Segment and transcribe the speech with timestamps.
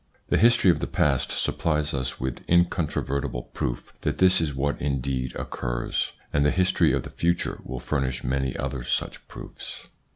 [0.29, 4.81] The history of the past supplies us with incon trovertible proof that this is what
[4.81, 9.85] indeed occurs, and the history of the future will furnish many other such proofs.